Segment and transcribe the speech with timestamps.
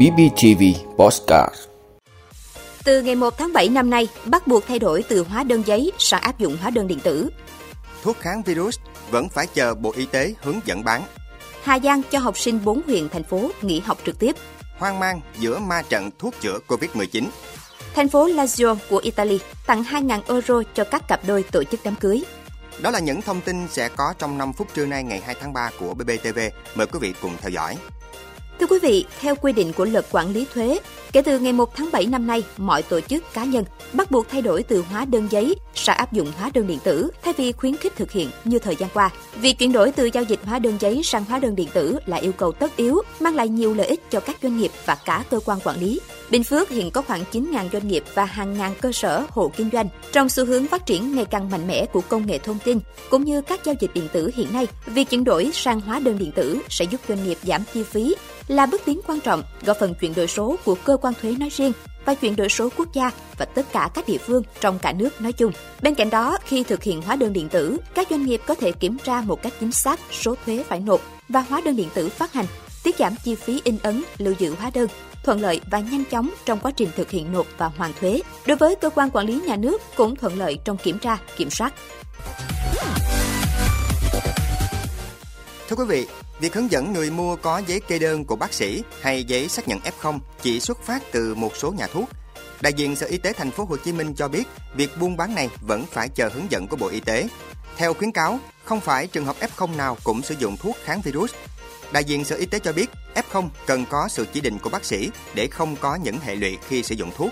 [0.00, 0.62] BBTV
[0.96, 1.54] Postcard
[2.84, 5.92] Từ ngày 1 tháng 7 năm nay, bắt buộc thay đổi từ hóa đơn giấy
[5.98, 7.30] sang áp dụng hóa đơn điện tử.
[8.02, 8.78] Thuốc kháng virus
[9.10, 11.02] vẫn phải chờ Bộ Y tế hướng dẫn bán.
[11.62, 14.36] Hà Giang cho học sinh 4 huyện, thành phố nghỉ học trực tiếp.
[14.78, 17.24] Hoang mang giữa ma trận thuốc chữa Covid-19.
[17.94, 21.94] Thành phố Lazio của Italy tặng 2.000 euro cho các cặp đôi tổ chức đám
[21.94, 22.24] cưới.
[22.82, 25.52] Đó là những thông tin sẽ có trong 5 phút trưa nay ngày 2 tháng
[25.52, 26.38] 3 của BBTV.
[26.74, 27.76] Mời quý vị cùng theo dõi.
[28.60, 30.78] Thưa quý vị, theo quy định của luật quản lý thuế,
[31.12, 34.28] kể từ ngày 1 tháng 7 năm nay, mọi tổ chức cá nhân bắt buộc
[34.28, 37.52] thay đổi từ hóa đơn giấy sang áp dụng hóa đơn điện tử thay vì
[37.52, 39.10] khuyến khích thực hiện như thời gian qua.
[39.36, 42.16] Việc chuyển đổi từ giao dịch hóa đơn giấy sang hóa đơn điện tử là
[42.16, 45.24] yêu cầu tất yếu, mang lại nhiều lợi ích cho các doanh nghiệp và cả
[45.30, 46.00] cơ quan quản lý.
[46.30, 49.70] Bình Phước hiện có khoảng 9.000 doanh nghiệp và hàng ngàn cơ sở hộ kinh
[49.72, 49.88] doanh.
[50.12, 52.78] Trong xu hướng phát triển ngày càng mạnh mẽ của công nghệ thông tin
[53.10, 56.18] cũng như các giao dịch điện tử hiện nay, việc chuyển đổi sang hóa đơn
[56.18, 58.14] điện tử sẽ giúp doanh nghiệp giảm chi phí,
[58.48, 61.48] là bước tiến quan trọng góp phần chuyển đổi số của cơ quan thuế nói
[61.48, 61.72] riêng
[62.04, 65.20] và chuyển đổi số quốc gia và tất cả các địa phương trong cả nước
[65.20, 65.52] nói chung.
[65.82, 68.72] Bên cạnh đó, khi thực hiện hóa đơn điện tử, các doanh nghiệp có thể
[68.72, 72.08] kiểm tra một cách chính xác số thuế phải nộp và hóa đơn điện tử
[72.08, 72.46] phát hành,
[72.82, 74.86] tiết giảm chi phí in ấn, lưu giữ hóa đơn,
[75.24, 78.20] thuận lợi và nhanh chóng trong quá trình thực hiện nộp và hoàn thuế.
[78.46, 81.50] Đối với cơ quan quản lý nhà nước cũng thuận lợi trong kiểm tra, kiểm
[81.50, 81.74] soát.
[85.68, 86.06] Thưa quý vị,
[86.40, 89.68] việc hướng dẫn người mua có giấy kê đơn của bác sĩ hay giấy xác
[89.68, 92.08] nhận F0 chỉ xuất phát từ một số nhà thuốc.
[92.60, 95.34] Đại diện Sở Y tế thành phố Hồ Chí Minh cho biết, việc buôn bán
[95.34, 97.28] này vẫn phải chờ hướng dẫn của Bộ Y tế.
[97.76, 101.32] Theo khuyến cáo, không phải trường hợp F0 nào cũng sử dụng thuốc kháng virus.
[101.92, 104.84] Đại diện Sở Y tế cho biết, F0 cần có sự chỉ định của bác
[104.84, 107.30] sĩ để không có những hệ lụy khi sử dụng thuốc.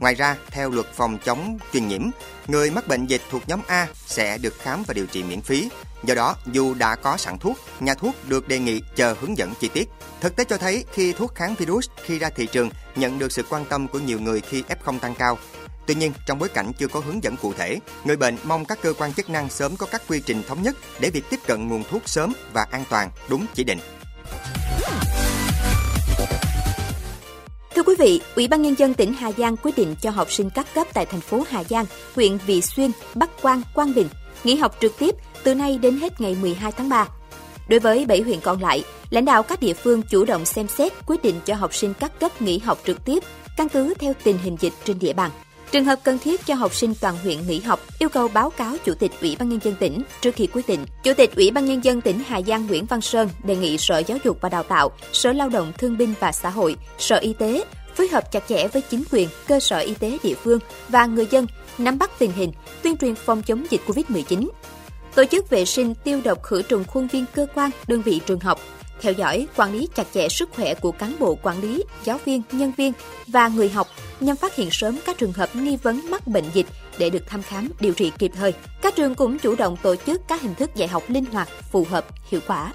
[0.00, 2.02] Ngoài ra, theo luật phòng chống truyền nhiễm,
[2.46, 5.68] người mắc bệnh dịch thuộc nhóm A sẽ được khám và điều trị miễn phí.
[6.04, 9.52] Do đó, dù đã có sẵn thuốc, nhà thuốc được đề nghị chờ hướng dẫn
[9.60, 9.88] chi tiết.
[10.20, 13.42] Thực tế cho thấy khi thuốc kháng virus khi ra thị trường nhận được sự
[13.50, 15.38] quan tâm của nhiều người khi F0 tăng cao.
[15.86, 18.78] Tuy nhiên, trong bối cảnh chưa có hướng dẫn cụ thể, người bệnh mong các
[18.82, 21.68] cơ quan chức năng sớm có các quy trình thống nhất để việc tiếp cận
[21.68, 23.78] nguồn thuốc sớm và an toàn, đúng chỉ định.
[27.94, 30.66] Quý vị, Ủy ban Nhân dân tỉnh Hà Giang quyết định cho học sinh các
[30.74, 31.84] cấp tại thành phố Hà Giang,
[32.14, 34.08] huyện Vị Xuyên, Bắc Quang, Quang Bình
[34.44, 37.08] nghỉ học trực tiếp từ nay đến hết ngày 12 tháng 3.
[37.68, 40.92] Đối với 7 huyện còn lại, lãnh đạo các địa phương chủ động xem xét
[41.06, 43.22] quyết định cho học sinh các cấp nghỉ học trực tiếp,
[43.56, 45.30] căn cứ theo tình hình dịch trên địa bàn.
[45.70, 48.76] Trường hợp cần thiết cho học sinh toàn huyện nghỉ học, yêu cầu báo cáo
[48.84, 50.86] Chủ tịch Ủy ban Nhân dân tỉnh trước khi quyết định.
[51.02, 53.98] Chủ tịch Ủy ban Nhân dân tỉnh Hà Giang Nguyễn Văn Sơn đề nghị Sở
[53.98, 57.32] Giáo dục và Đào tạo, Sở Lao động Thương binh và Xã hội, Sở Y
[57.32, 61.06] tế phối hợp chặt chẽ với chính quyền, cơ sở y tế địa phương và
[61.06, 61.46] người dân
[61.78, 64.48] nắm bắt tình hình, tuyên truyền phòng chống dịch COVID-19.
[65.14, 68.40] Tổ chức vệ sinh tiêu độc khử trùng khuôn viên cơ quan, đơn vị trường
[68.40, 68.60] học,
[69.00, 72.42] theo dõi, quản lý chặt chẽ sức khỏe của cán bộ quản lý, giáo viên,
[72.52, 72.92] nhân viên
[73.26, 73.88] và người học
[74.20, 76.66] nhằm phát hiện sớm các trường hợp nghi vấn mắc bệnh dịch
[76.98, 78.54] để được thăm khám, điều trị kịp thời.
[78.82, 81.86] Các trường cũng chủ động tổ chức các hình thức dạy học linh hoạt, phù
[81.90, 82.72] hợp, hiệu quả.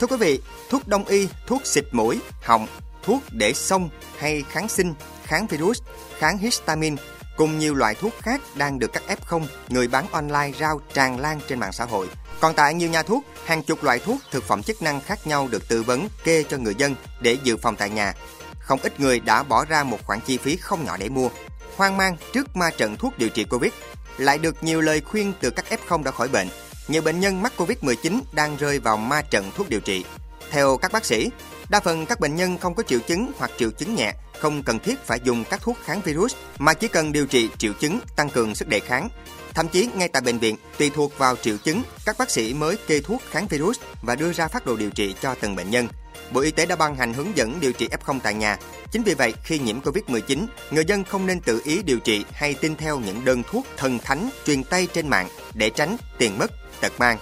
[0.00, 0.40] Thưa quý vị,
[0.70, 2.66] thuốc đông y, thuốc xịt mũi, họng,
[3.02, 3.88] thuốc để sông
[4.18, 4.94] hay kháng sinh,
[5.24, 5.80] kháng virus,
[6.18, 6.96] kháng histamine
[7.36, 11.40] cùng nhiều loại thuốc khác đang được các F0 người bán online rao tràn lan
[11.48, 12.08] trên mạng xã hội.
[12.40, 15.48] Còn tại nhiều nhà thuốc, hàng chục loại thuốc thực phẩm chức năng khác nhau
[15.50, 18.14] được tư vấn kê cho người dân để dự phòng tại nhà.
[18.58, 21.28] Không ít người đã bỏ ra một khoản chi phí không nhỏ để mua.
[21.76, 23.72] Hoang mang trước ma trận thuốc điều trị Covid,
[24.18, 26.48] lại được nhiều lời khuyên từ các F0 đã khỏi bệnh.
[26.90, 30.04] Nhiều bệnh nhân mắc Covid-19 đang rơi vào ma trận thuốc điều trị.
[30.50, 31.30] Theo các bác sĩ,
[31.68, 34.78] đa phần các bệnh nhân không có triệu chứng hoặc triệu chứng nhẹ không cần
[34.78, 38.30] thiết phải dùng các thuốc kháng virus mà chỉ cần điều trị triệu chứng tăng
[38.30, 39.08] cường sức đề kháng.
[39.54, 42.76] Thậm chí ngay tại bệnh viện, tùy thuộc vào triệu chứng, các bác sĩ mới
[42.86, 45.88] kê thuốc kháng virus và đưa ra phát đồ điều trị cho từng bệnh nhân.
[46.32, 48.58] Bộ Y tế đã ban hành hướng dẫn điều trị F0 tại nhà.
[48.90, 52.54] Chính vì vậy, khi nhiễm Covid-19, người dân không nên tự ý điều trị hay
[52.54, 56.50] tin theo những đơn thuốc thần thánh truyền tay trên mạng để tránh tiền mất,
[56.80, 57.18] tật mang.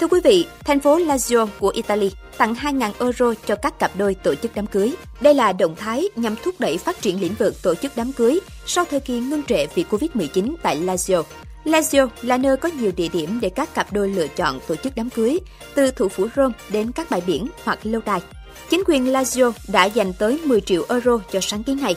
[0.00, 4.14] Thưa quý vị, thành phố Lazio của Italy tặng 2.000 euro cho các cặp đôi
[4.14, 4.94] tổ chức đám cưới.
[5.20, 8.40] Đây là động thái nhằm thúc đẩy phát triển lĩnh vực tổ chức đám cưới
[8.66, 11.22] sau thời kỳ ngưng trệ vì Covid-19 tại Lazio.
[11.64, 14.92] Lazio là nơi có nhiều địa điểm để các cặp đôi lựa chọn tổ chức
[14.96, 15.38] đám cưới,
[15.74, 18.20] từ thủ phủ Rome đến các bãi biển hoặc lâu đài.
[18.70, 21.96] Chính quyền Lazio đã dành tới 10 triệu euro cho sáng kiến này.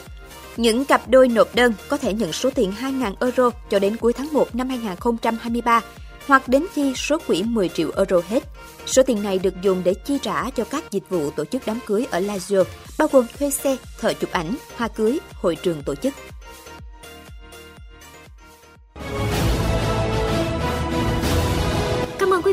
[0.56, 4.12] Những cặp đôi nộp đơn có thể nhận số tiền 2.000 euro cho đến cuối
[4.12, 5.80] tháng 1 năm 2023
[6.26, 8.42] hoặc đến khi số quỹ 10 triệu euro hết.
[8.86, 11.78] Số tiền này được dùng để chi trả cho các dịch vụ tổ chức đám
[11.86, 12.64] cưới ở Lazio,
[12.98, 16.14] bao gồm thuê xe, thợ chụp ảnh, hoa cưới, hội trường tổ chức.